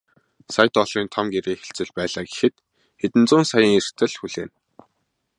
Сая 0.53 0.69
долларын 0.75 1.09
том 1.15 1.25
гэрээ 1.33 1.55
хэлцэл 1.59 1.89
байлаа 1.97 2.23
гэхэд 2.29 2.55
хэдэн 3.01 3.23
зуун 3.29 3.45
саяын 3.49 3.75
эрсдэл 3.77 4.13
хүлээнэ. 4.19 4.53